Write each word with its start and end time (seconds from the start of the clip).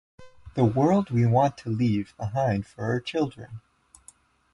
The 0.55 0.65
world 0.65 1.11
we 1.11 1.27
want 1.27 1.59
to 1.59 1.69
leave 1.69 2.17
behind 2.17 2.65
for 2.65 2.85
our 2.85 2.99
children 2.99 3.61